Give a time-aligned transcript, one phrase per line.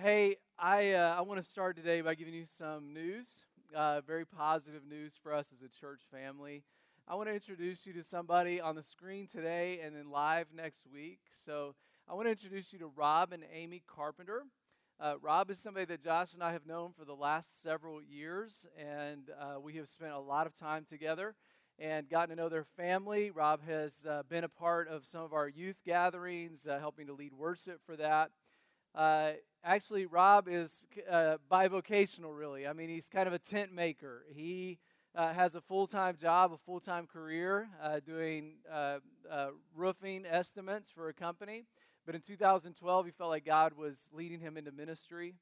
[0.00, 3.26] Hey, I, uh, I want to start today by giving you some news,
[3.74, 6.62] uh, very positive news for us as a church family.
[7.08, 10.86] I want to introduce you to somebody on the screen today and then live next
[10.94, 11.18] week.
[11.44, 11.74] So
[12.08, 14.44] I want to introduce you to Rob and Amy Carpenter.
[15.00, 18.66] Uh, Rob is somebody that Josh and I have known for the last several years,
[18.78, 21.34] and uh, we have spent a lot of time together
[21.76, 23.32] and gotten to know their family.
[23.32, 27.14] Rob has uh, been a part of some of our youth gatherings, uh, helping to
[27.14, 28.30] lead worship for that.
[28.98, 32.66] Uh, actually, Rob is uh, bivocational, really.
[32.66, 34.24] I mean, he's kind of a tent maker.
[34.28, 34.80] He
[35.14, 38.98] uh, has a full time job, a full time career uh, doing uh,
[39.30, 41.64] uh, roofing estimates for a company.
[42.06, 45.34] But in 2012, he felt like God was leading him into ministry.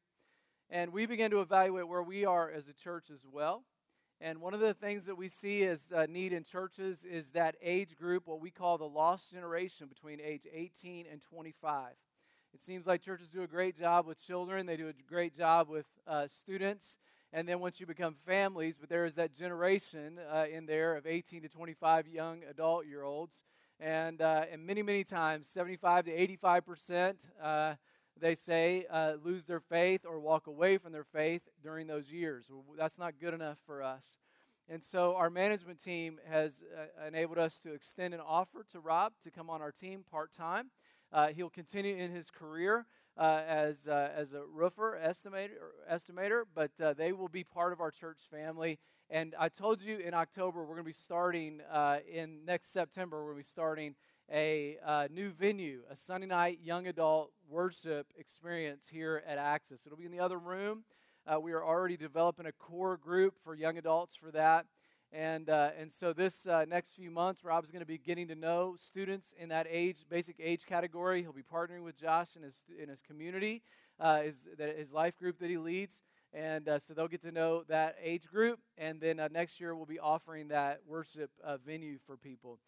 [0.69, 3.63] And we began to evaluate where we are as a church as well.
[4.21, 7.55] And one of the things that we see as a need in churches is that
[7.63, 11.95] age group, what we call the lost generation between age 18 and 25.
[12.55, 15.69] It seems like churches do a great job with children, they do a great job
[15.69, 16.97] with uh, students,
[17.33, 21.07] and then once you become families, but there is that generation uh, in there of
[21.07, 23.45] 18 to 25 young adult year olds.
[23.79, 27.75] And, uh, and many, many times, 75 to 85 percent, uh,
[28.19, 32.47] they say, uh, lose their faith or walk away from their faith during those years.
[32.79, 34.19] That's not good enough for us.
[34.69, 39.13] And so our management team has uh, enabled us to extend an offer to Rob
[39.25, 40.71] to come on our team part time.
[41.17, 42.85] Uh, he'll continue in his career
[43.17, 45.49] uh, as, uh, as a roofer, estimator,
[45.91, 48.79] estimator but uh, they will be part of our church family.
[49.09, 53.17] And I told you in October, we're going to be starting uh, in next September,
[53.25, 53.95] we're going to be starting
[54.31, 59.87] a uh, new venue, a Sunday night young adult worship experience here at Access.
[59.87, 60.85] It'll be in the other room.
[61.41, 64.67] we are already developing a core group for young adults for that.
[65.17, 68.35] And, uh, and so this uh, next few months, Rob's going to be getting to
[68.35, 71.23] know students in that age, basic age category.
[71.23, 73.63] He'll be partnering with Josh in his, in his community,
[73.99, 76.03] uh, his, his life group that he leads.
[76.35, 78.61] And uh, so they'll get to know that age group.
[78.77, 82.59] And then uh, next year, we'll be offering that worship uh, venue for people.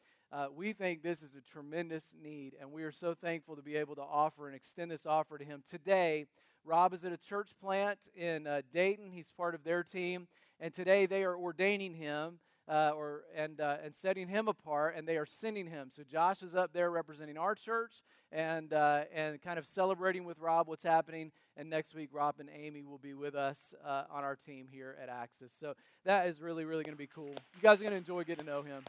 [0.57, 3.95] we think this is a tremendous need, and we are so thankful to be able
[3.97, 6.25] to offer and extend this offer to him today.
[6.65, 9.11] Rob is at a church plant in Dayton.
[9.11, 10.29] He's part of their team
[10.61, 12.39] and today they are ordaining him
[12.69, 15.89] uh, or and uh, and setting him apart, and they are sending him.
[15.95, 20.39] So Josh is up there representing our church and uh, and kind of celebrating with
[20.39, 21.33] Rob what's happening.
[21.57, 24.97] And next week, Rob and Amy will be with us uh, on our team here
[25.03, 25.53] at Axis.
[25.59, 25.75] So
[26.05, 27.31] that is really really going to be cool.
[27.31, 28.85] You guys are going to enjoy getting to know him.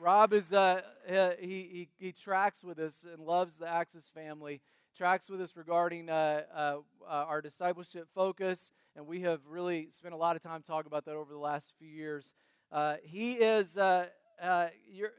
[0.00, 4.60] Rob is uh, he, he he tracks with us and loves the Axis family.
[4.96, 6.42] Tracks with us regarding uh,
[7.06, 11.14] our discipleship focus and we have really spent a lot of time talking about that
[11.14, 12.34] over the last few years.
[12.72, 13.76] Uh, he is.
[13.76, 14.06] Uh,
[14.42, 14.68] uh,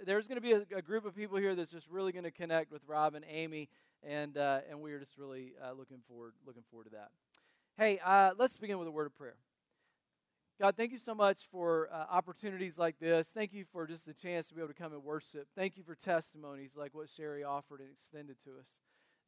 [0.06, 2.32] there's going to be a, a, group of people here that's just really going to
[2.32, 3.68] connect with Rob and Amy,
[4.04, 7.10] and uh, and we are just really uh, looking forward looking forward to that.
[7.78, 9.38] Hey, uh, let's begin with a word of prayer.
[10.60, 13.30] God, thank you so much for opportunities like this.
[13.30, 15.48] Thank you for just the chance to be able to come and worship.
[15.56, 18.68] Thank you for testimonies like what Sherry offered and extended to us.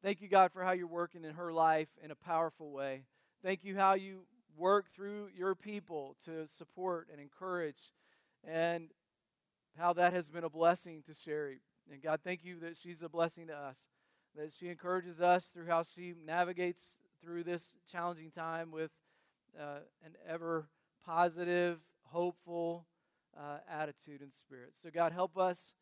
[0.02, 3.02] Thank you, God, for how you're working in her life in a powerful way.
[3.42, 4.22] Thank you how you
[4.56, 7.92] work through your people to support and encourage,
[8.42, 8.88] and
[9.76, 11.60] how that has been a blessing to Sherry.
[11.92, 13.88] And God, thank you that she's a blessing to us,
[14.36, 16.80] that she encourages us through how she navigates
[17.22, 18.92] through this challenging time with
[19.58, 20.68] uh, an ever
[21.04, 22.86] positive, hopeful
[23.38, 24.72] uh, attitude and spirit.
[24.82, 25.74] So, God, help us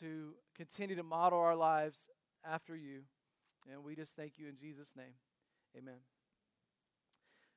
[0.00, 2.08] to continue to model our lives
[2.42, 3.02] after you.
[3.72, 5.14] And we just thank you in Jesus' name.
[5.76, 5.98] Amen.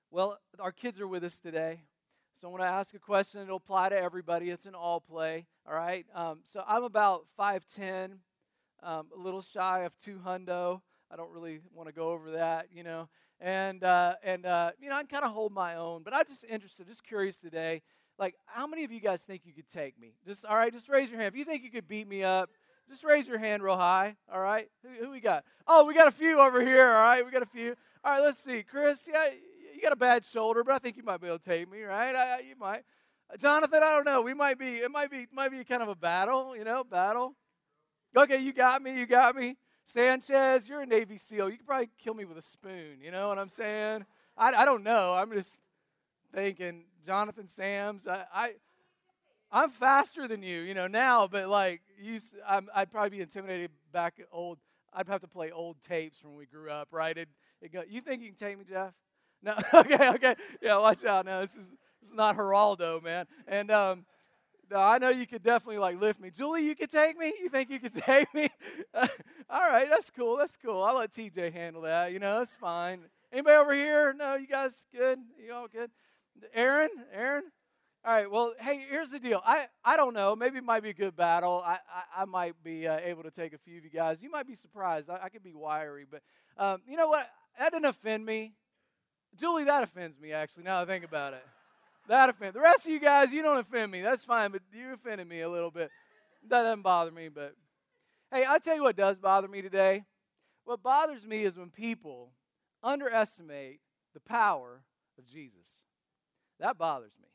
[0.09, 1.81] Well, our kids are with us today.
[2.33, 3.41] So I want to ask a question.
[3.41, 4.49] It'll apply to everybody.
[4.49, 5.45] It's an all play.
[5.67, 6.05] All right.
[6.15, 8.13] Um, so I'm about 5'10,
[8.81, 10.81] um, a little shy of two hundo.
[11.11, 13.07] I don't really want to go over that, you know.
[13.39, 16.01] And, uh, and uh, you know, I can kind of hold my own.
[16.01, 17.83] But I'm just interested, just curious today.
[18.17, 20.13] Like, how many of you guys think you could take me?
[20.25, 21.33] Just, all right, just raise your hand.
[21.33, 22.49] If you think you could beat me up,
[22.89, 24.16] just raise your hand real high.
[24.31, 24.69] All right.
[24.83, 25.44] Who, who we got?
[25.67, 26.88] Oh, we got a few over here.
[26.88, 27.23] All right.
[27.25, 27.75] We got a few.
[28.03, 28.63] All right, let's see.
[28.63, 29.30] Chris, yeah,
[29.75, 31.81] you got a bad shoulder, but I think you might be able to take me,
[31.81, 32.15] right?
[32.15, 32.83] I, you might.
[33.31, 34.21] Uh, Jonathan, I don't know.
[34.21, 34.77] We might be.
[34.77, 35.27] It might be.
[35.33, 37.36] Might be kind of a battle, you know, battle.
[38.15, 38.97] Okay, you got me.
[38.97, 39.57] You got me.
[39.83, 41.50] Sanchez, you're a Navy SEAL.
[41.50, 43.00] You could probably kill me with a spoon.
[43.03, 44.06] You know what I'm saying?
[44.38, 45.13] I, I don't know.
[45.13, 45.59] I'm just
[46.33, 48.07] thinking, Jonathan Sams.
[48.07, 48.53] I, I
[49.51, 53.72] I'm faster than you, you know, now, but like you, i would probably be intimidated
[53.92, 54.60] back old.
[54.94, 57.18] I'd have to play old tapes when we grew up, right?
[57.18, 57.30] It,
[57.62, 58.94] it go, you think you can take me, Jeff?
[59.42, 60.36] No, okay, okay.
[60.62, 61.42] Yeah, watch out now.
[61.42, 61.66] This is
[62.01, 63.25] this is not Geraldo, man.
[63.48, 64.06] And um,
[64.72, 66.30] no, I know you could definitely like lift me.
[66.30, 67.34] Julie, you could take me?
[67.42, 68.50] You think you could take me?
[68.94, 70.38] All right, that's cool.
[70.38, 70.84] That's cool.
[70.84, 72.12] I'll let TJ handle that.
[72.12, 73.01] You know, that's fine.
[73.31, 74.13] Anybody over here?
[74.13, 75.19] No, you guys good?
[75.44, 75.92] You all good?
[76.54, 76.90] Aaron?
[77.13, 77.44] Aaron?
[78.06, 78.31] All right.
[78.31, 79.42] Well, hey, here's the deal.
[79.46, 80.34] I, I don't know.
[80.34, 81.62] Maybe it might be a good battle.
[81.66, 84.22] I, I, I might be uh, able to take a few of you guys.
[84.22, 85.10] You might be surprised.
[85.10, 86.22] I, I could be wiry, but
[86.57, 87.30] um, you know what?
[87.57, 88.54] That didn't offend me.
[89.38, 91.46] Julie, that offends me, actually, now I think about it.
[92.07, 92.56] That offends.
[92.56, 94.01] The rest of you guys, you don't offend me.
[94.01, 95.92] That's fine, but you offended me a little bit.
[96.48, 97.54] That doesn't bother me, but
[98.31, 100.06] hey, i tell you what does bother me today.
[100.63, 102.31] What bothers me is when people
[102.81, 103.81] underestimate
[104.13, 104.81] the power
[105.18, 105.68] of Jesus.
[106.60, 107.28] That bothers me.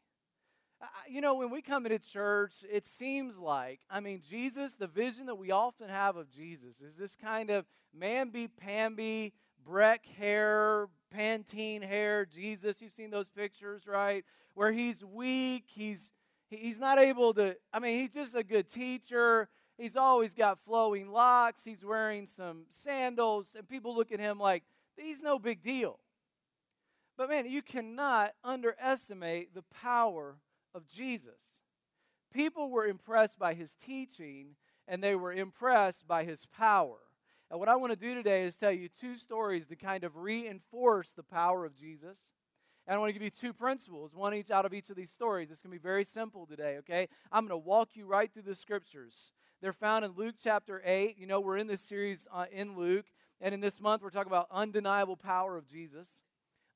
[1.09, 5.27] You know, when we come into church, it seems like, I mean, Jesus, the vision
[5.27, 7.67] that we often have of Jesus is this kind of
[7.99, 9.33] mamby pamby,
[9.65, 12.81] Breck hair, Pantene hair Jesus.
[12.81, 14.25] You've seen those pictures, right?
[14.55, 16.13] Where he's weak, he's
[16.51, 17.57] he's not able to.
[17.73, 19.49] I mean, he's just a good teacher.
[19.79, 21.65] He's always got flowing locks.
[21.65, 24.65] He's wearing some sandals, and people look at him like
[24.97, 25.99] he's no big deal.
[27.17, 30.37] But man, you cannot underestimate the power
[30.75, 31.61] of Jesus.
[32.32, 34.56] People were impressed by his teaching,
[34.88, 36.99] and they were impressed by his power.
[37.50, 40.17] And what I want to do today is tell you two stories to kind of
[40.17, 42.19] reinforce the power of Jesus.
[42.87, 45.11] And I want to give you two principles, one each out of each of these
[45.11, 45.50] stories.
[45.50, 47.09] It's going to be very simple today, okay?
[47.31, 49.32] I'm going to walk you right through the scriptures.
[49.62, 51.17] They're found in Luke chapter 8.
[51.17, 53.06] You know, we're in this series uh, in Luke.
[53.41, 56.09] And in this month, we're talking about undeniable power of Jesus.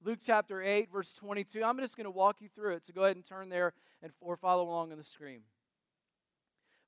[0.05, 1.65] Luke chapter 8, verse 22.
[1.65, 2.87] I'm just going to walk you through it.
[2.87, 3.73] So go ahead and turn there
[4.03, 5.41] and or follow along on the screen.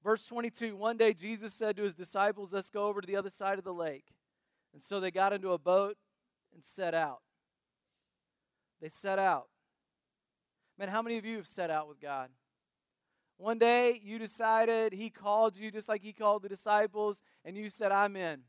[0.03, 3.31] Verse 22 One day Jesus said to his disciples, Let's go over to the other
[3.31, 4.15] side of the lake.
[4.73, 5.97] And so they got into a boat
[6.55, 7.21] and set out.
[8.81, 9.49] They set out.
[10.79, 12.31] Man, how many of you have set out with God?
[13.37, 17.71] One day you decided He called you just like He called the disciples, and you
[17.71, 18.41] said, I'm in.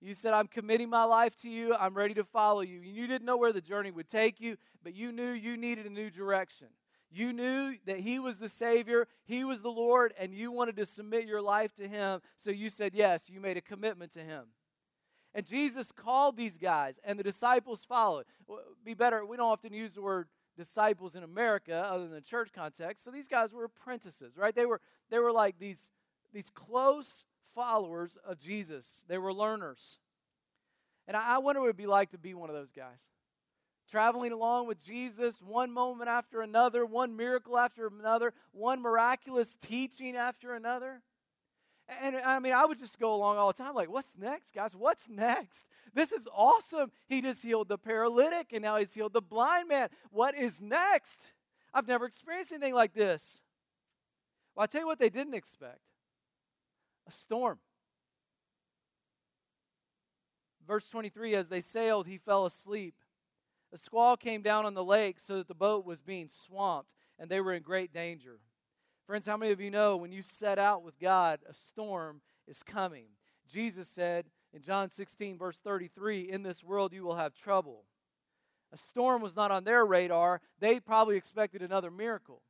[0.00, 1.74] You said, I'm committing my life to you.
[1.74, 2.80] I'm ready to follow you.
[2.80, 5.90] You didn't know where the journey would take you, but you knew you needed a
[5.90, 6.68] new direction.
[7.10, 10.86] You knew that He was the Savior, He was the Lord, and you wanted to
[10.86, 12.20] submit your life to Him.
[12.36, 13.28] So you said yes.
[13.28, 14.44] You made a commitment to Him.
[15.34, 18.26] And Jesus called these guys, and the disciples followed.
[18.84, 22.50] Be better, we don't often use the word disciples in America other than the church
[22.52, 23.04] context.
[23.04, 24.54] So these guys were apprentices, right?
[24.54, 24.80] They were,
[25.10, 25.90] they were like these,
[26.32, 29.98] these close followers of Jesus, they were learners.
[31.06, 33.00] And I, wonder what it would be like to be one of those guys
[33.90, 40.16] traveling along with Jesus one moment after another, one miracle after another, one miraculous teaching
[40.16, 41.02] after another.
[42.02, 44.76] And I mean, I would just go along all the time, like, what's next, guys?
[44.76, 45.66] What's next?
[45.94, 46.90] This is awesome.
[47.08, 49.88] He just healed the paralytic, and now he's healed the blind man.
[50.10, 51.32] What is next?
[51.72, 53.40] I've never experienced anything like this.
[54.54, 55.80] Well, i tell you what they didn't expect
[57.08, 57.58] a storm.
[60.66, 62.94] Verse 23 As they sailed, he fell asleep.
[63.72, 67.28] A squall came down on the lake so that the boat was being swamped and
[67.28, 68.38] they were in great danger.
[69.06, 72.62] Friends, how many of you know when you set out with God, a storm is
[72.62, 73.06] coming?
[73.50, 77.84] Jesus said in John 16, verse 33, In this world you will have trouble.
[78.72, 80.42] A storm was not on their radar.
[80.60, 82.42] They probably expected another miracle.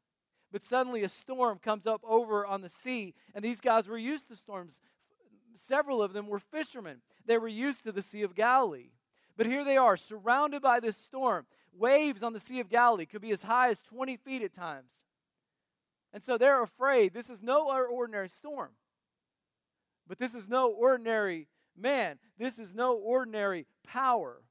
[0.51, 4.29] But suddenly a storm comes up over on the sea, and these guys were used
[4.29, 4.81] to storms.
[5.55, 8.91] Several of them were fishermen, they were used to the Sea of Galilee.
[9.37, 11.47] But here they are, surrounded by this storm.
[11.73, 15.05] Waves on the Sea of Galilee could be as high as 20 feet at times.
[16.13, 17.15] And so they're afraid.
[17.15, 18.71] This is no ordinary storm.
[20.09, 21.47] But this is no ordinary
[21.77, 22.19] man.
[22.39, 24.43] This is no ordinary power.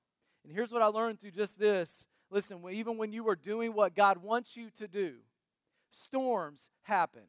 [0.44, 3.96] And here's what I learned through just this listen, even when you are doing what
[3.96, 5.16] God wants you to do,
[5.92, 7.24] storms happen.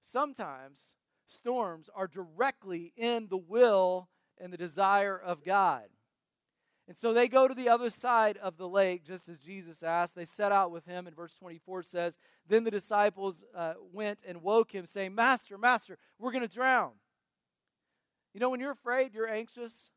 [0.00, 0.94] Sometimes
[1.26, 5.84] storms are directly in the will and the desire of God.
[6.88, 10.16] And so they go to the other side of the lake, just as Jesus asked.
[10.16, 14.42] They set out with him, and verse 24 says, Then the disciples uh, went and
[14.42, 16.92] woke him, saying, Master, Master, we're going to drown.
[18.34, 19.90] You know, when you're afraid, you're anxious.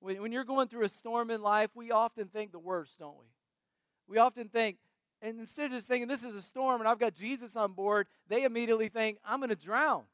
[0.00, 3.18] When, when you're going through a storm in life, we often think the worst, don't
[3.18, 3.26] we?
[4.06, 4.78] We often think,
[5.22, 8.06] and instead of just thinking, this is a storm and I've got Jesus on board,
[8.28, 10.04] they immediately think, I'm going to drown.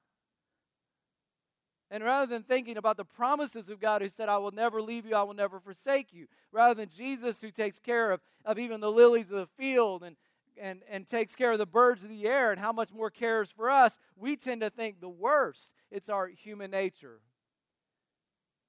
[1.91, 5.05] And rather than thinking about the promises of God who said, I will never leave
[5.05, 8.81] you, I will never forsake you, rather than Jesus who takes care of, of even
[8.81, 10.15] the lilies of the field and,
[10.57, 13.51] and, and takes care of the birds of the air and how much more cares
[13.51, 15.73] for us, we tend to think the worst.
[15.91, 17.19] It's our human nature.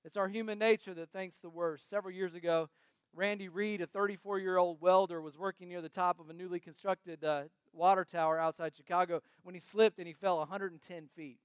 [0.04, 1.88] It's our human nature that thinks the worst.
[1.88, 2.70] Several years ago,
[3.14, 6.60] Randy Reed, a 34 year old welder, was working near the top of a newly
[6.60, 11.40] constructed uh, water tower outside Chicago when he slipped and he fell 110 feet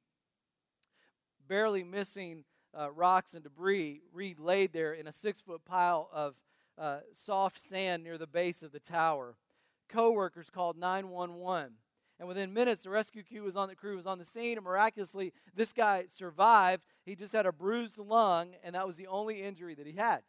[1.47, 2.45] barely missing
[2.79, 6.35] uh, rocks and debris, Reed laid there in a six foot pile of
[6.79, 9.37] uh, soft sand near the base of the tower.
[9.89, 11.73] Co-workers called 911.
[12.19, 14.65] And within minutes, the rescue crew was on the crew was on the scene, and
[14.65, 16.83] miraculously, this guy survived.
[17.05, 20.23] He just had a bruised lung, and that was the only injury that he had.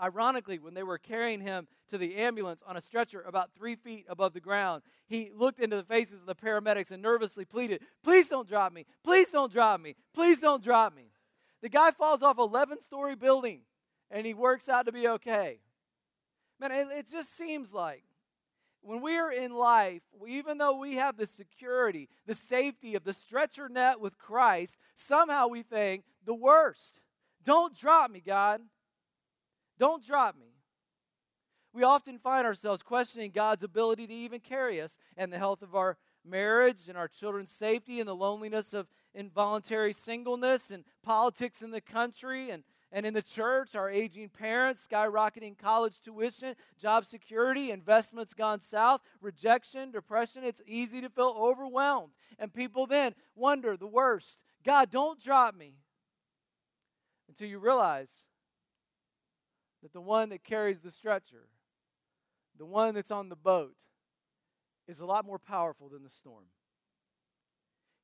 [0.00, 4.04] Ironically, when they were carrying him to the ambulance on a stretcher about three feet
[4.08, 8.28] above the ground, he looked into the faces of the paramedics and nervously pleaded, Please
[8.28, 8.84] don't drop me.
[9.02, 9.94] Please don't drop me.
[10.14, 11.10] Please don't drop me.
[11.62, 13.62] The guy falls off 11 story building
[14.10, 15.60] and he works out to be okay.
[16.60, 18.04] Man, it, it just seems like
[18.82, 23.68] when we're in life, even though we have the security, the safety of the stretcher
[23.68, 27.00] net with Christ, somehow we think the worst.
[27.42, 28.60] Don't drop me, God.
[29.78, 30.56] Don't drop me.
[31.72, 35.74] We often find ourselves questioning God's ability to even carry us and the health of
[35.74, 41.70] our marriage and our children's safety and the loneliness of involuntary singleness and politics in
[41.70, 47.70] the country and, and in the church, our aging parents, skyrocketing college tuition, job security,
[47.70, 50.44] investments gone south, rejection, depression.
[50.44, 52.12] It's easy to feel overwhelmed.
[52.38, 55.74] And people then wonder the worst God, don't drop me.
[57.28, 58.28] Until you realize
[59.86, 61.46] that the one that carries the stretcher,
[62.58, 63.76] the one that's on the boat,
[64.88, 66.46] is a lot more powerful than the storm.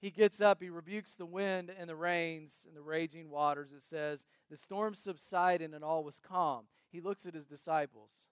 [0.01, 3.73] He gets up, he rebukes the wind and the rains and the raging waters.
[3.73, 6.67] It says, The storm subsided and all was calm.
[6.89, 8.29] He looks at his disciples.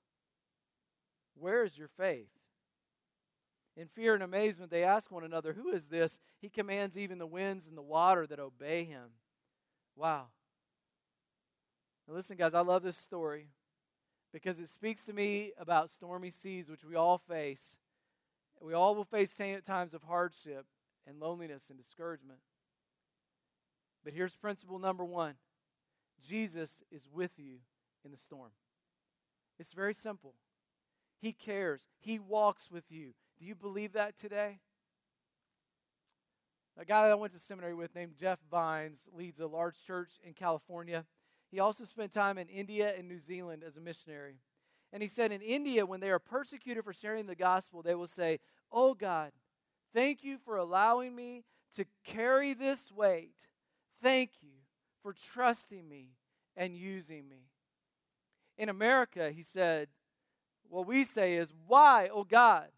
[1.34, 2.30] Where is your faith?
[3.76, 6.20] In fear and amazement, they ask one another, Who is this?
[6.40, 9.10] He commands even the winds and the water that obey him.
[9.96, 10.28] Wow.
[12.10, 13.46] Now, listen, guys, I love this story
[14.32, 17.76] because it speaks to me about stormy seas, which we all face.
[18.60, 20.66] We all will face times of hardship
[21.06, 22.40] and loneliness and discouragement.
[24.02, 25.34] But here's principle number one
[26.20, 27.58] Jesus is with you
[28.04, 28.50] in the storm.
[29.60, 30.34] It's very simple.
[31.20, 33.12] He cares, He walks with you.
[33.38, 34.58] Do you believe that today?
[36.76, 40.18] A guy that I went to seminary with named Jeff Vines leads a large church
[40.24, 41.04] in California.
[41.50, 44.36] He also spent time in India and New Zealand as a missionary.
[44.92, 48.06] And he said, in India, when they are persecuted for sharing the gospel, they will
[48.06, 48.38] say,
[48.72, 49.32] Oh God,
[49.92, 51.44] thank you for allowing me
[51.76, 53.48] to carry this weight.
[54.02, 54.50] Thank you
[55.02, 56.10] for trusting me
[56.56, 57.48] and using me.
[58.58, 59.88] In America, he said,
[60.68, 62.68] what we say is, Why, oh God,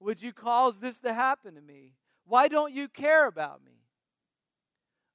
[0.00, 1.94] would you cause this to happen to me?
[2.26, 3.84] Why don't you care about me?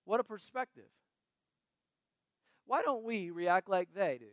[0.05, 0.89] What a perspective.
[2.65, 4.31] Why don't we react like they do?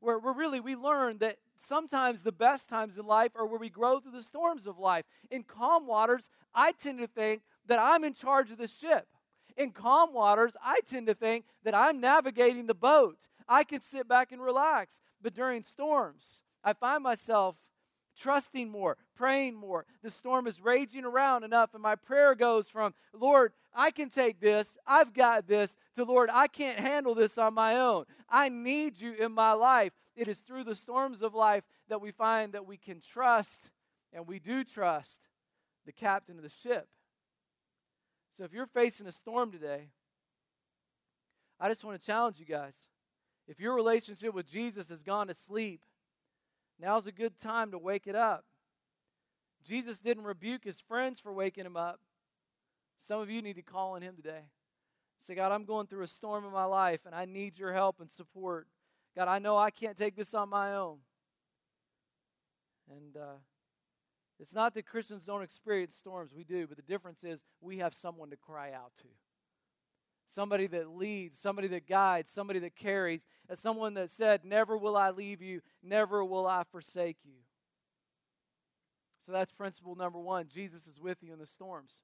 [0.00, 3.68] Where, where really we learn that sometimes the best times in life are where we
[3.68, 5.04] grow through the storms of life.
[5.30, 9.08] In calm waters, I tend to think that I'm in charge of the ship.
[9.56, 13.28] In calm waters, I tend to think that I'm navigating the boat.
[13.48, 15.00] I can sit back and relax.
[15.20, 17.56] But during storms, I find myself
[18.20, 19.86] trusting more, praying more.
[20.02, 24.40] The storm is raging around enough, and my prayer goes from, Lord, I can take
[24.40, 28.04] this, I've got this, to Lord, I can't handle this on my own.
[28.28, 29.92] I need you in my life.
[30.16, 33.70] It is through the storms of life that we find that we can trust,
[34.12, 35.20] and we do trust,
[35.86, 36.88] the captain of the ship.
[38.36, 39.88] So if you're facing a storm today,
[41.58, 42.76] I just want to challenge you guys.
[43.46, 45.82] If your relationship with Jesus has gone to sleep,
[46.80, 48.44] Now's a good time to wake it up.
[49.66, 52.00] Jesus didn't rebuke his friends for waking him up.
[52.98, 54.44] Some of you need to call on him today.
[55.18, 58.00] Say, God, I'm going through a storm in my life and I need your help
[58.00, 58.66] and support.
[59.14, 60.98] God, I know I can't take this on my own.
[62.90, 63.38] And uh,
[64.38, 67.94] it's not that Christians don't experience storms, we do, but the difference is we have
[67.94, 69.08] someone to cry out to
[70.30, 74.96] somebody that leads, somebody that guides, somebody that carries, as someone that said, Never will
[74.96, 77.34] I leave you, never will I forsake you.
[79.26, 82.02] So that's principle number one Jesus is with you in the storms.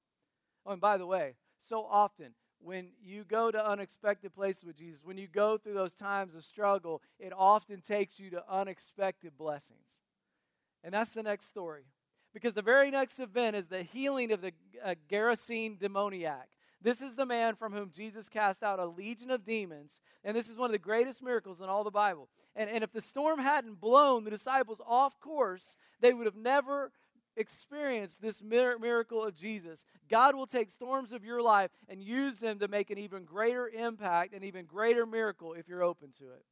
[0.64, 1.34] Oh, and by the way,
[1.68, 5.94] so often when you go to unexpected places with Jesus, when you go through those
[5.94, 9.86] times of struggle, it often takes you to unexpected blessings.
[10.82, 11.84] And that's the next story.
[12.34, 14.52] Because the very next event is the healing of the
[14.84, 16.48] uh, Gerasene demoniac.
[16.86, 20.00] This is the man from whom Jesus cast out a legion of demons.
[20.22, 22.28] And this is one of the greatest miracles in all the Bible.
[22.54, 26.92] And, and if the storm hadn't blown the disciples off course, they would have never
[27.36, 29.84] experienced this miracle of Jesus.
[30.08, 33.68] God will take storms of your life and use them to make an even greater
[33.68, 36.44] impact, an even greater miracle if you're open to it.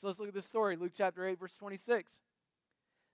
[0.00, 2.20] So let's look at this story Luke chapter 8, verse 26.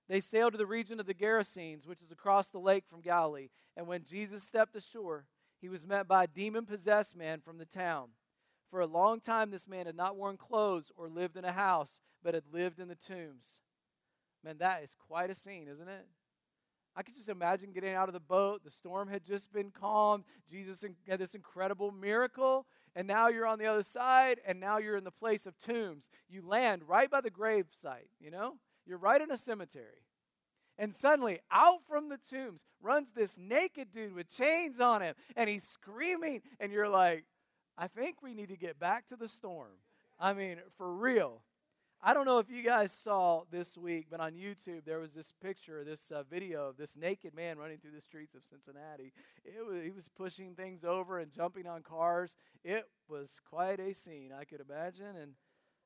[0.09, 3.49] They sailed to the region of the Gerasenes, which is across the lake from Galilee.
[3.77, 5.27] And when Jesus stepped ashore,
[5.63, 8.09] he was met by a demon possessed man from the town.
[8.69, 12.01] For a long time, this man had not worn clothes or lived in a house,
[12.23, 13.61] but had lived in the tombs.
[14.45, 16.07] Man, that is quite a scene, isn't it?
[16.97, 18.65] I could just imagine getting out of the boat.
[18.65, 20.25] The storm had just been calmed.
[20.51, 22.67] Jesus had this incredible miracle.
[22.97, 26.11] And now you're on the other side, and now you're in the place of tombs.
[26.29, 28.57] You land right by the grave site, you know?
[28.85, 30.03] You're right in a cemetery.
[30.83, 35.49] And suddenly, out from the tombs runs this naked dude with chains on him, and
[35.49, 36.43] he's screaming.
[36.59, 37.25] And you're like,
[37.79, 39.79] I think we need to get back to the storm.
[40.19, 41.43] I mean, for real.
[42.03, 45.33] I don't know if you guys saw this week, but on YouTube there was this
[45.41, 49.13] picture, this uh, video of this naked man running through the streets of Cincinnati.
[49.45, 52.35] It was, he was pushing things over and jumping on cars.
[52.65, 55.15] It was quite a scene, I could imagine.
[55.15, 55.35] And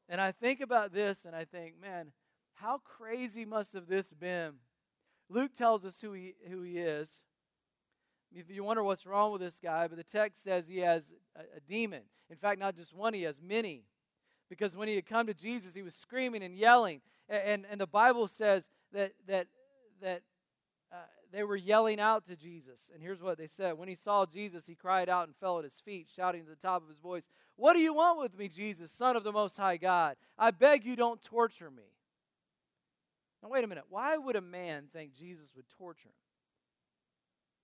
[0.09, 2.13] and I think about this, and I think, man,
[2.55, 4.55] how crazy must have this been?
[5.29, 7.23] Luke tells us who he who he is.
[8.33, 11.41] If you wonder what's wrong with this guy, but the text says he has a,
[11.57, 12.03] a demon.
[12.29, 13.85] In fact, not just one, he has many
[14.49, 17.01] because when he had come to Jesus, he was screaming and yelling.
[17.29, 19.49] And, and, and the Bible says that, that,
[20.01, 20.23] that
[20.93, 20.97] uh,
[21.33, 22.91] they were yelling out to Jesus.
[22.93, 25.65] And here's what they said When he saw Jesus, he cried out and fell at
[25.65, 28.49] his feet, shouting at the top of his voice, What do you want with me,
[28.49, 30.17] Jesus, Son of the Most High God?
[30.39, 31.83] I beg you, don't torture me.
[33.43, 33.85] Now, wait a minute.
[33.89, 36.15] Why would a man think Jesus would torture him?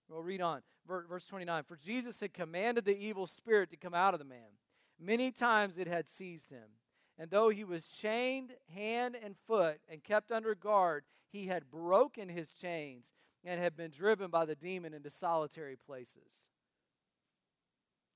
[0.08, 0.62] We'll read on.
[0.86, 4.58] Verse 29 For Jesus had commanded the evil spirit to come out of the man.
[5.00, 6.76] Many times it had seized him.
[7.18, 12.28] And though he was chained hand and foot and kept under guard, he had broken
[12.28, 13.12] his chains
[13.44, 16.48] and had been driven by the demon into solitary places.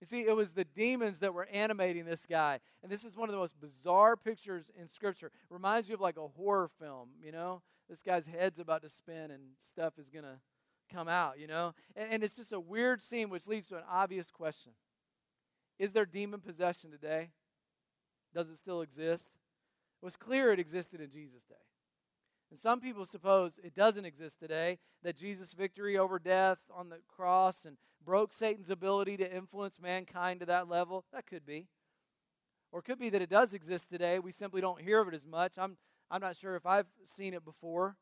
[0.06, 2.60] You see, it was the demons that were animating this guy.
[2.80, 5.32] And this is one of the most bizarre pictures in Scripture.
[5.50, 7.62] Reminds you of like a horror film, you know?
[7.90, 10.38] This guy's head's about to spin and stuff is going to
[10.92, 11.75] come out, you know?
[11.96, 14.72] And, and, it's just a weird scene, which leads to an obvious question
[15.78, 17.30] is there demon possession today?
[18.32, 19.32] Does it still exist?
[20.00, 21.56] It was clear it existed in Jesus' day.
[22.50, 26.99] And some people suppose it doesn't exist today, that Jesus' victory over death on the
[27.08, 31.04] cross and broke Satan's ability to influence mankind to that level.
[31.12, 31.66] That could be.
[32.73, 34.18] Or it could be that it does exist today.
[34.18, 35.58] We simply don't hear of it as much.
[35.58, 35.76] I'm,
[36.10, 37.97] I'm not sure if I've seen it before,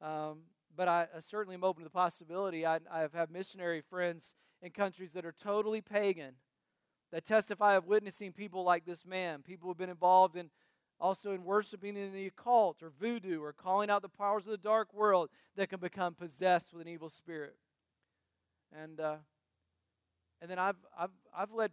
[0.00, 0.40] um,
[0.76, 2.64] but I, I, certainly am open to the possibility.
[2.64, 6.34] I, I have had missionary friends in countries that are totally pagan
[7.10, 10.50] that testify of witnessing people like this man, people who have been involved in
[11.00, 14.56] also in worshiping in the occult or voodoo or calling out the powers of the
[14.56, 17.56] dark world that can become possessed with an evil spirit.
[18.72, 19.16] And uh,
[20.40, 21.72] and then I've I've I've led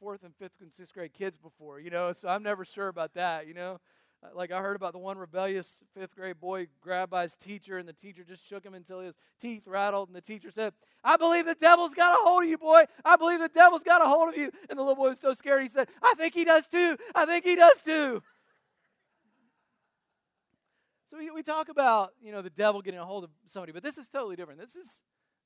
[0.00, 3.14] fourth and fifth and sixth grade kids before, you know, so I'm never sure about
[3.14, 3.80] that, you know.
[4.22, 7.76] Uh, like I heard about the one rebellious fifth grade boy grabbed by his teacher,
[7.78, 10.08] and the teacher just shook him until his teeth rattled.
[10.08, 10.72] And the teacher said,
[11.04, 12.84] I believe the devil's got a hold of you, boy.
[13.04, 14.50] I believe the devil's got a hold of you.
[14.70, 16.96] And the little boy was so scared, he said, I think he does too.
[17.14, 18.22] I think he does too.
[21.08, 23.82] So we, we talk about, you know, the devil getting a hold of somebody, but
[23.82, 24.60] this is totally different.
[24.60, 25.02] This is,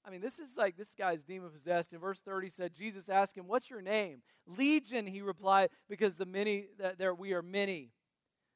[0.07, 1.93] I mean, this is like this guy's demon possessed.
[1.93, 4.23] In verse 30 said, Jesus asked him, What's your name?
[4.47, 7.91] Legion, he replied, because the many that there we are many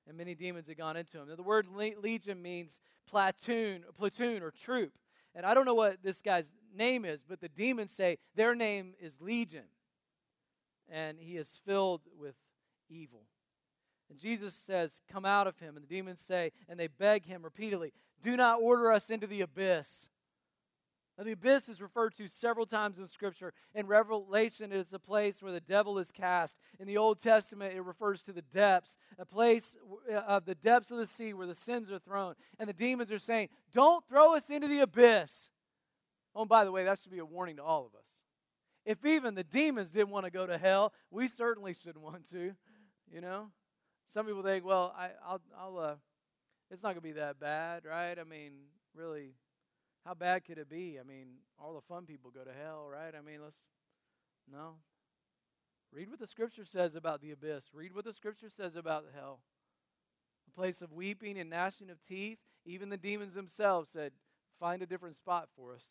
[0.06, 1.28] and many demons had gone into him.
[1.28, 4.92] Now, the word legion means platoon, platoon or troop.
[5.34, 8.94] And I don't know what this guy's name is, but the demons say their name
[9.00, 9.64] is Legion.
[10.88, 12.36] And he is filled with
[12.88, 13.22] evil.
[14.10, 15.76] And Jesus says, Come out of him.
[15.76, 19.40] And the demons say, and they beg him repeatedly, Do not order us into the
[19.40, 20.08] abyss.
[21.16, 23.52] Now, the abyss is referred to several times in Scripture.
[23.72, 26.56] In Revelation, it is a place where the devil is cast.
[26.80, 29.76] In the Old Testament, it refers to the depths, a place
[30.12, 32.34] uh, of the depths of the sea where the sins are thrown.
[32.58, 35.50] And the demons are saying, Don't throw us into the abyss.
[36.34, 38.08] Oh, by the way, that should be a warning to all of us.
[38.84, 42.54] If even the demons didn't want to go to hell, we certainly shouldn't want to.
[43.12, 43.50] You know?
[44.08, 45.94] Some people think, well, I, will I'll, uh,
[46.70, 48.18] it's not going to be that bad, right?
[48.18, 48.52] I mean,
[48.94, 49.34] really
[50.04, 50.98] how bad could it be?
[51.00, 53.14] I mean, all the fun people go to hell, right?
[53.16, 53.66] I mean, let's
[54.50, 54.76] no.
[55.92, 57.70] Read what the scripture says about the abyss.
[57.72, 59.40] Read what the scripture says about hell.
[60.48, 62.38] A place of weeping and gnashing of teeth.
[62.66, 64.12] Even the demons themselves said,
[64.60, 65.84] Find a different spot for us.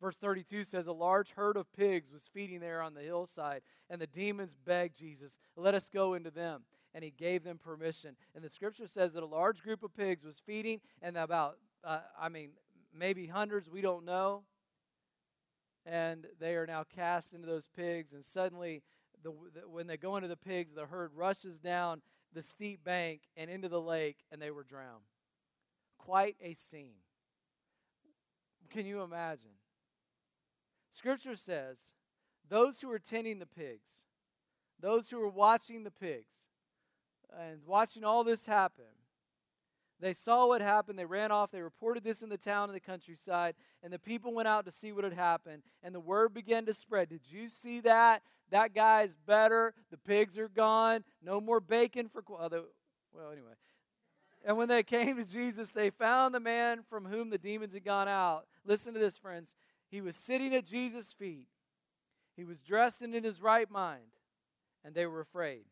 [0.00, 4.00] Verse 32 says, A large herd of pigs was feeding there on the hillside, and
[4.00, 6.62] the demons begged Jesus, Let us go into them.
[6.94, 8.16] And he gave them permission.
[8.34, 12.00] And the scripture says that a large group of pigs was feeding, and about uh,
[12.18, 12.50] I mean,
[12.94, 14.42] maybe hundreds, we don't know.
[15.86, 18.82] And they are now cast into those pigs, and suddenly,
[19.22, 22.02] the, the, when they go into the pigs, the herd rushes down
[22.34, 25.04] the steep bank and into the lake, and they were drowned.
[25.98, 27.00] Quite a scene.
[28.70, 29.57] Can you imagine?
[30.98, 31.78] Scripture says
[32.48, 34.04] those who were tending the pigs
[34.80, 36.48] those who were watching the pigs
[37.36, 38.84] and watching all this happen,
[40.00, 40.98] they saw what happened.
[40.98, 41.50] They ran off.
[41.50, 43.54] They reported this in the town and the countryside.
[43.82, 45.62] And the people went out to see what had happened.
[45.82, 47.08] And the word began to spread.
[47.08, 48.22] Did you see that?
[48.50, 49.74] That guy's better.
[49.90, 51.02] The pigs are gone.
[51.20, 52.22] No more bacon for.
[52.28, 53.54] Well, anyway.
[54.44, 57.84] And when they came to Jesus, they found the man from whom the demons had
[57.84, 58.46] gone out.
[58.64, 59.56] Listen to this, friends.
[59.90, 61.46] He was sitting at Jesus' feet.
[62.36, 64.12] He was dressed and in his right mind.
[64.84, 65.64] And they were afraid.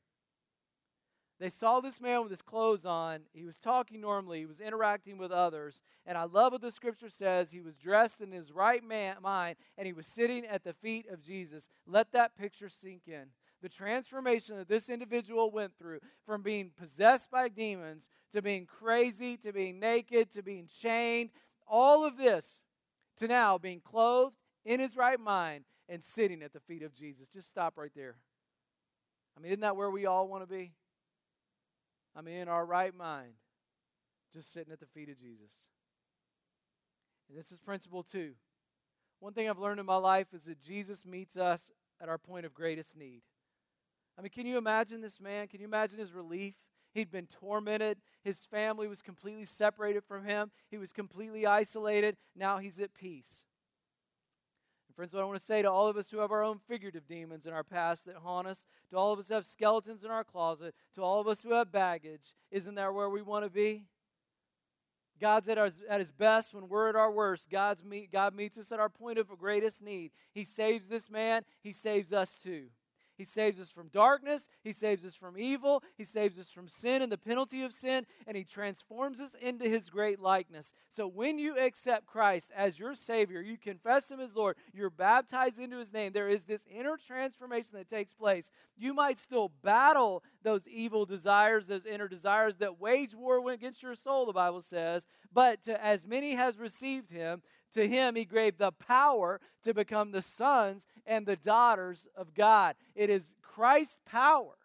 [1.39, 3.21] They saw this man with his clothes on.
[3.35, 4.41] He was talking normally.
[4.41, 5.83] He was interacting with others.
[6.07, 7.51] And I love what the scripture says.
[7.51, 11.07] He was dressed in his right man, mind and he was sitting at the feet
[11.11, 11.69] of Jesus.
[11.87, 13.27] Let that picture sink in.
[13.63, 19.37] The transformation that this individual went through from being possessed by demons to being crazy
[19.39, 21.31] to being naked to being chained,
[21.67, 22.63] all of this
[23.19, 27.29] to now being clothed in his right mind and sitting at the feet of Jesus.
[27.29, 28.17] Just stop right there.
[29.37, 30.73] I mean, isn't that where we all want to be?
[32.17, 33.33] I mean, in our right mind,
[34.33, 35.53] just sitting at the feet of Jesus.
[37.29, 38.33] And this is principle two.
[39.21, 42.47] One thing I've learned in my life is that Jesus meets us at our point
[42.47, 43.23] of greatest need.
[44.19, 45.49] I mean, can you imagine this man?
[45.49, 46.55] Can you imagine his relief?
[46.97, 47.99] He'd been tormented.
[48.25, 50.51] His family was completely separated from him.
[50.71, 52.17] He was completely isolated.
[52.35, 53.45] Now he's at peace.
[54.95, 57.07] Friends, what I want to say to all of us who have our own figurative
[57.07, 60.11] demons in our past that haunt us, to all of us who have skeletons in
[60.11, 63.51] our closet, to all of us who have baggage, isn't that where we want to
[63.51, 63.85] be?
[65.21, 67.51] God's at, our, at his best when we're at our worst.
[67.51, 70.13] God's meet, God meets us at our point of greatest need.
[70.33, 72.69] He saves this man, he saves us too.
[73.17, 74.49] He saves us from darkness.
[74.63, 75.83] He saves us from evil.
[75.97, 78.07] He saves us from sin and the penalty of sin.
[78.27, 80.73] And He transforms us into His great likeness.
[80.89, 85.59] So when you accept Christ as your Savior, you confess Him as Lord, you're baptized
[85.59, 88.51] into His name, there is this inner transformation that takes place.
[88.77, 93.95] You might still battle those evil desires, those inner desires that wage war against your
[93.95, 95.07] soul, the Bible says.
[95.33, 97.43] But to as many has received Him,
[97.75, 102.77] to him, he gave the power to become the sons and the daughters of God.
[102.95, 104.57] It is Christ's power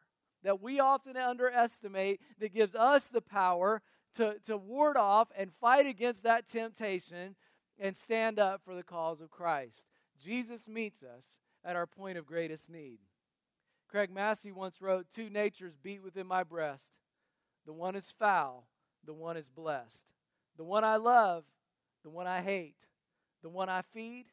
[0.43, 3.81] that we often underestimate that gives us the power
[4.15, 7.35] to, to ward off and fight against that temptation
[7.79, 9.87] and stand up for the cause of Christ.
[10.23, 12.99] Jesus meets us at our point of greatest need.
[13.87, 16.97] Craig Massey once wrote, Two natures beat within my breast.
[17.65, 18.67] The one is foul,
[19.05, 20.13] the one is blessed.
[20.57, 21.45] The one I love,
[22.03, 22.75] the one I hate
[23.41, 24.25] the one I feed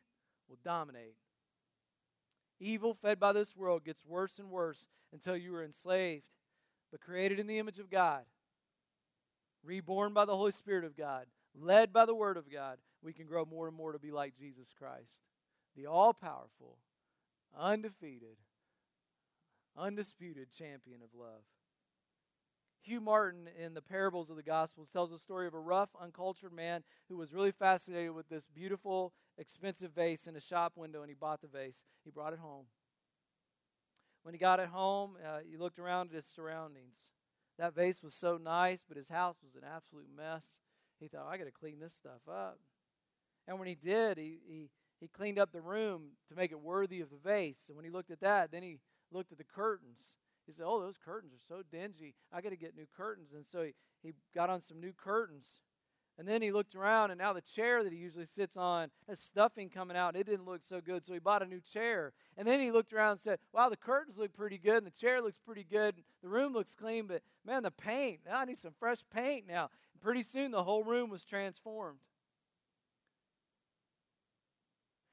[0.49, 1.17] will dominate.
[2.61, 6.25] Evil fed by this world gets worse and worse until you are enslaved,
[6.91, 8.23] but created in the image of God,
[9.63, 13.27] reborn by the Holy Spirit of God, led by the Word of God, we can
[13.27, 15.23] grow more and more to be like Jesus Christ,
[15.77, 16.79] the all powerful,
[17.57, 18.37] undefeated,
[19.77, 21.43] undisputed champion of love.
[22.89, 26.55] Hugh Martin in the parables of the Gospels tells the story of a rough, uncultured
[26.55, 31.11] man who was really fascinated with this beautiful, expensive vase in a shop window, and
[31.11, 31.85] he bought the vase.
[32.03, 32.65] He brought it home.
[34.23, 36.97] When he got it home, uh, he looked around at his surroundings.
[37.59, 40.47] That vase was so nice, but his house was an absolute mess.
[40.99, 42.59] He thought, I got to clean this stuff up.
[43.47, 47.03] And when he did, he, he, he cleaned up the room to make it worthy
[47.03, 47.65] of the vase.
[47.69, 48.79] And when he looked at that, then he
[49.13, 50.17] looked at the curtains
[50.49, 52.15] he said, Oh, those curtains are so dingy.
[52.33, 53.33] I got to get new curtains.
[53.35, 55.47] And so he, he got on some new curtains.
[56.19, 59.21] And then he looked around, and now the chair that he usually sits on has
[59.21, 60.17] stuffing coming out.
[60.17, 62.13] It didn't look so good, so he bought a new chair.
[62.37, 64.91] And then he looked around and said, Wow, the curtains look pretty good, and the
[64.91, 68.59] chair looks pretty good, and the room looks clean, but man, the paint, I need
[68.59, 69.69] some fresh paint now.
[69.93, 71.99] And pretty soon the whole room was transformed.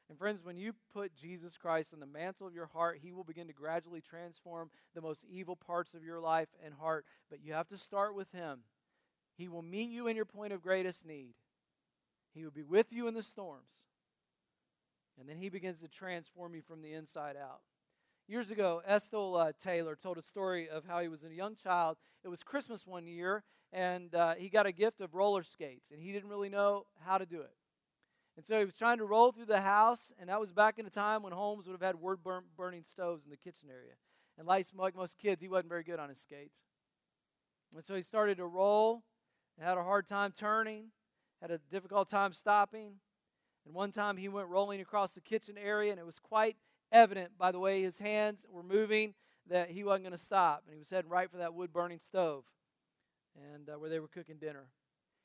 [0.09, 3.23] And friends, when you put Jesus Christ in the mantle of your heart, He will
[3.23, 7.05] begin to gradually transform the most evil parts of your life and heart.
[7.29, 8.59] But you have to start with Him.
[9.35, 11.33] He will meet you in your point of greatest need,
[12.33, 13.87] He will be with you in the storms.
[15.19, 17.61] And then He begins to transform you from the inside out.
[18.27, 21.97] Years ago, Estill uh, Taylor told a story of how he was a young child.
[22.23, 26.01] It was Christmas one year, and uh, he got a gift of roller skates, and
[26.01, 27.53] he didn't really know how to do it.
[28.37, 30.85] And so he was trying to roll through the house, and that was back in
[30.85, 33.93] a time when homes would have had wood burn, burning stoves in the kitchen area.
[34.37, 36.57] And like, most kids, he wasn't very good on his skates.
[37.73, 39.03] And so he started to roll
[39.57, 40.87] and had a hard time turning,
[41.41, 42.95] had a difficult time stopping.
[43.65, 46.57] And one time he went rolling across the kitchen area, and it was quite
[46.91, 49.13] evident by the way his hands were moving
[49.47, 50.63] that he wasn't going to stop.
[50.65, 52.43] And he was heading right for that wood burning stove
[53.53, 54.67] and uh, where they were cooking dinner.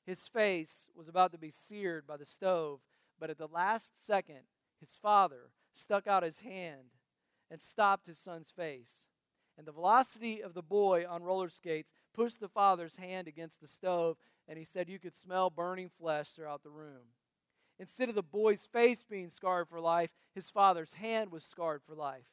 [0.07, 2.81] His face was about to be seared by the stove
[3.21, 4.41] but at the last second,
[4.81, 6.97] his father stuck out his hand
[7.51, 9.09] and stopped his son's face.
[9.59, 13.69] And the velocity of the boy on roller skates pushed the father's hand against the
[13.69, 14.17] stove,
[14.49, 17.13] and he said you could smell burning flesh throughout the room.
[17.79, 21.95] Instead of the boy's face being scarred for life, his father's hand was scarred for
[21.95, 22.27] life.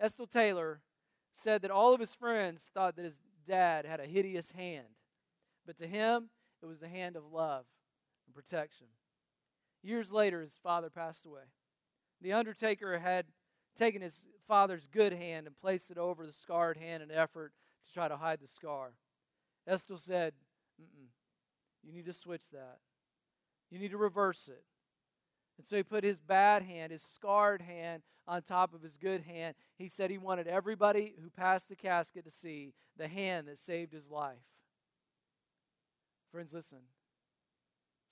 [0.00, 0.80] Estill Taylor
[1.32, 4.88] said that all of his friends thought that his dad had a hideous hand,
[5.66, 6.30] but to him,
[6.62, 7.64] it was the hand of love
[8.26, 8.88] and protection.
[9.82, 11.42] Years later, his father passed away.
[12.20, 13.26] The undertaker had
[13.76, 17.52] taken his father's good hand and placed it over the scarred hand in an effort
[17.86, 18.92] to try to hide the scar.
[19.66, 20.34] Estill said,
[21.82, 22.78] You need to switch that.
[23.70, 24.64] You need to reverse it.
[25.58, 29.22] And so he put his bad hand, his scarred hand, on top of his good
[29.22, 29.54] hand.
[29.76, 33.92] He said he wanted everybody who passed the casket to see the hand that saved
[33.92, 34.38] his life.
[36.30, 36.78] Friends, listen.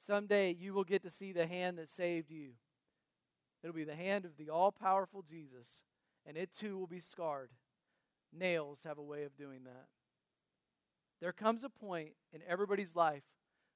[0.00, 2.52] Someday you will get to see the hand that saved you.
[3.62, 5.84] It'll be the hand of the all powerful Jesus,
[6.26, 7.50] and it too will be scarred.
[8.32, 9.86] Nails have a way of doing that.
[11.20, 13.24] There comes a point in everybody's life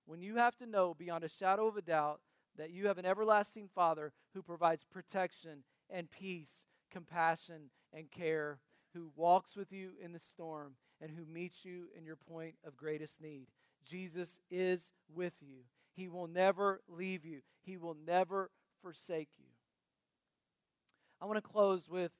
[0.06, 2.20] when you have to know beyond a shadow of a doubt
[2.56, 8.60] that you have an everlasting Father who provides protection and peace, compassion and care,
[8.94, 12.76] who walks with you in the storm, and who meets you in your point of
[12.76, 13.48] greatest need.
[13.84, 15.64] Jesus is with you.
[15.94, 18.50] He will never leave you, He will never
[18.83, 19.46] forsake you.
[21.20, 22.12] I want to close with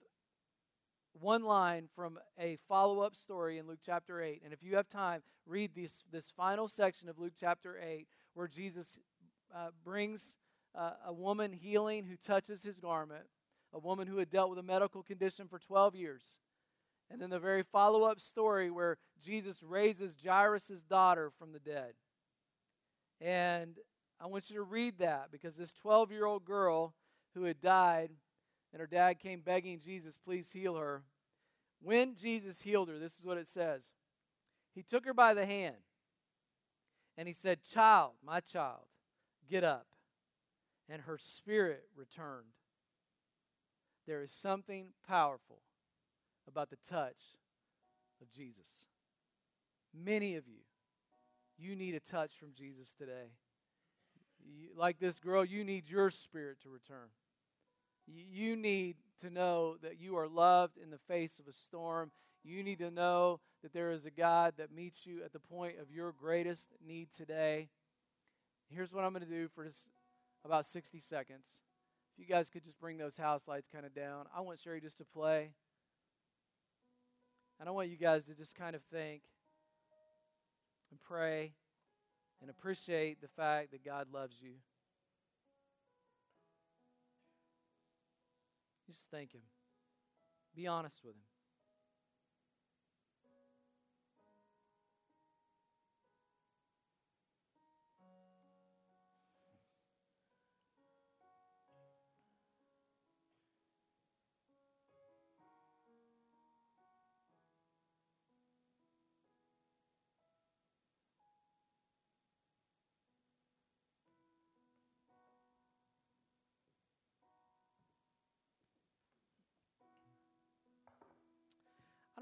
[1.21, 4.43] one line from a follow up story in Luke chapter 8.
[4.45, 8.49] And if you have time, read this, this final section of Luke chapter 8 where
[8.49, 8.99] Jesus
[9.55, 10.37] uh, brings
[10.75, 13.27] uh, a woman healing who touches his garment,
[13.73, 16.23] a woman who had dealt with a medical condition for 12 years.
[17.11, 21.93] And then the very follow up story where Jesus raises Jairus' daughter from the dead.
[23.25, 23.79] And
[24.21, 26.95] I want you to read that because this 12 year old girl
[27.35, 28.11] who had died
[28.71, 31.05] and her dad came begging Jesus, please heal her.
[31.81, 33.93] When Jesus healed her, this is what it says
[34.75, 35.77] He took her by the hand
[37.17, 38.85] and he said, Child, my child,
[39.49, 39.87] get up.
[40.89, 42.53] And her spirit returned.
[44.07, 45.63] There is something powerful
[46.47, 47.39] about the touch
[48.21, 48.85] of Jesus.
[49.95, 50.61] Many of you,
[51.59, 53.33] you need a touch from Jesus today.
[54.45, 57.09] You, like this girl, you need your spirit to return.
[58.07, 62.11] You, need to know that you are loved in the face of a storm.
[62.43, 65.77] You need to know that there is a God that meets you at the point
[65.81, 67.71] of your greatest need today.
[68.69, 69.87] Here's what I'm going to do for just
[70.45, 71.47] about 60 seconds.
[72.13, 74.83] If you guys could just bring those house lights kind of down, I want Sherry
[74.83, 75.53] just to play.
[77.59, 79.23] And I want you guys to just kind of think
[80.95, 81.53] and pray
[82.41, 84.53] and appreciate the fact that God loves you.
[88.87, 89.41] Just thank Him.
[90.55, 91.34] Be honest with Him.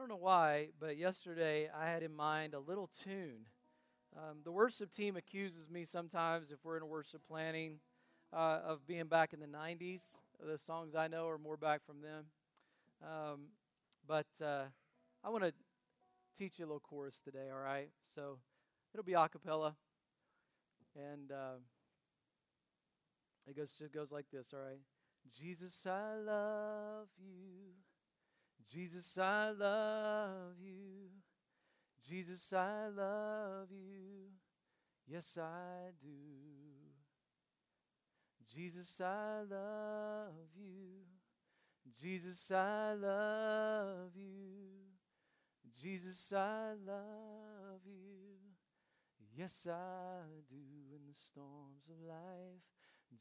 [0.03, 3.47] Don't know why, but yesterday I had in mind a little tune.
[4.17, 7.79] Um, the worship team accuses me sometimes, if we're in a worship planning,
[8.33, 10.01] uh, of being back in the 90s.
[10.45, 12.25] The songs I know are more back from them.
[13.01, 13.43] Um,
[14.05, 14.65] but uh,
[15.23, 15.53] I want to
[16.37, 17.91] teach you a little chorus today, all right?
[18.17, 18.39] So
[18.93, 19.77] it'll be a cappella.
[20.97, 21.61] And uh,
[23.47, 24.81] it goes, it goes like this, all right?
[25.39, 27.92] Jesus, I love you.
[28.71, 31.11] Jesus, I love you.
[32.09, 34.31] Jesus, I love you.
[35.07, 36.09] Yes, I do.
[38.55, 41.03] Jesus, I love you.
[42.01, 44.63] Jesus, I love you.
[45.81, 48.23] Jesus, I love you.
[49.37, 50.57] Yes, I do
[50.95, 52.63] in the storms of life.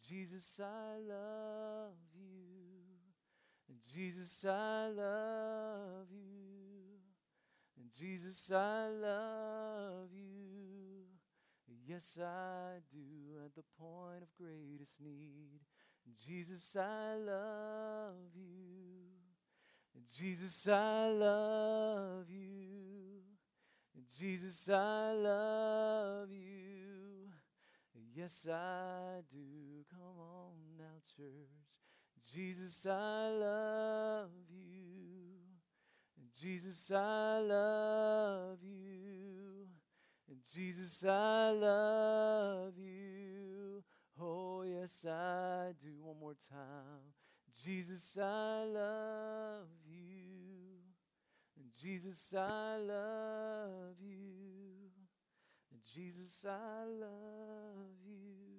[0.08, 2.71] Jesus, I love you.
[3.94, 7.00] Jesus, I love you.
[7.78, 11.06] And Jesus, I love you.
[11.88, 15.60] Yes, I do at the point of greatest need.
[16.26, 18.82] Jesus, I love you.
[20.18, 23.22] Jesus, I love you.
[24.18, 27.32] Jesus, I love you.
[28.16, 29.86] Yes, I do.
[29.90, 31.61] Come on now, church.
[32.34, 34.62] Jesus, I love you.
[36.40, 39.68] Jesus, I love you.
[40.54, 43.84] Jesus, I love you.
[44.20, 45.90] Oh, yes, I do.
[46.04, 47.14] One more time.
[47.64, 50.12] Jesus, I love you.
[51.80, 54.92] Jesus, I love you.
[55.94, 58.51] Jesus, I love you.